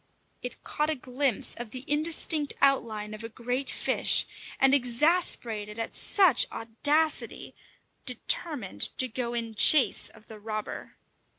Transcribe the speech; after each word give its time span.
It 0.41 0.63
caught 0.63 0.89
a 0.89 0.95
glimpse 0.95 1.53
of 1.53 1.69
the 1.69 1.85
indistinct 1.87 2.53
outline 2.59 3.13
of 3.13 3.23
a 3.23 3.29
great 3.29 3.69
fish, 3.69 4.25
and 4.59 4.73
exasperated 4.73 5.77
at 5.77 5.93
such 5.93 6.47
audacity, 6.51 7.53
determined 8.07 8.97
to 8.97 9.07
go 9.07 9.35
in 9.35 9.53
chase 9.53 10.09
of 10.09 10.25
the 10.25 10.39
robber. 10.39 10.97